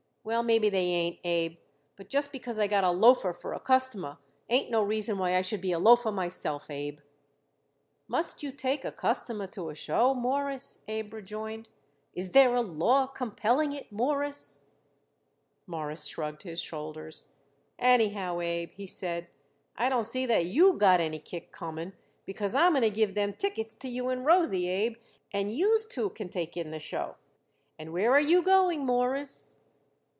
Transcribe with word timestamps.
"Well, 0.23 0.43
maybe 0.43 0.69
they 0.69 0.85
ain't, 0.85 1.17
Abe. 1.23 1.57
But 1.95 2.07
just 2.07 2.31
because 2.31 2.59
I 2.59 2.67
got 2.67 2.83
a 2.83 2.91
loafer 2.91 3.33
for 3.33 3.53
a 3.53 3.59
customer 3.59 4.19
ain't 4.49 4.69
no 4.69 4.83
reason 4.83 5.17
why 5.17 5.35
I 5.35 5.41
should 5.41 5.61
be 5.61 5.71
a 5.71 5.79
loafer 5.79 6.11
myself, 6.11 6.69
Abe." 6.69 6.99
"Must 8.07 8.43
you 8.43 8.51
take 8.51 8.85
a 8.85 8.91
customer 8.91 9.47
to 9.47 9.69
a 9.69 9.75
show, 9.75 10.13
Mawruss?" 10.13 10.77
Abe 10.87 11.11
rejoined. 11.15 11.69
"Is 12.13 12.29
there 12.33 12.53
a 12.53 12.61
law 12.61 13.07
compelling 13.07 13.73
it, 13.73 13.91
Mawruss?" 13.91 14.61
Morris 15.65 16.05
shrugged 16.05 16.43
his 16.43 16.61
shoulders. 16.61 17.25
"Anyhow, 17.79 18.41
Abe," 18.41 18.73
he 18.73 18.85
said, 18.85 19.25
"I 19.75 19.89
don't 19.89 20.03
see 20.05 20.27
that 20.27 20.45
you 20.45 20.73
got 20.73 20.99
any 20.99 21.17
kick 21.17 21.51
coming, 21.51 21.93
because 22.27 22.53
I'm 22.53 22.73
going 22.73 22.83
to 22.83 22.91
give 22.91 23.15
them 23.15 23.33
tickets 23.33 23.73
to 23.73 23.87
you 23.89 24.09
and 24.09 24.23
Rosie, 24.23 24.69
Abe, 24.69 24.97
and 25.33 25.49
youse 25.49 25.87
two 25.87 26.11
can 26.11 26.29
take 26.29 26.55
in 26.55 26.69
the 26.69 26.79
show." 26.79 27.15
"And 27.79 27.91
where 27.91 28.11
are 28.11 28.21
you 28.21 28.43
going, 28.43 28.85
Mawruss?" 28.85 29.47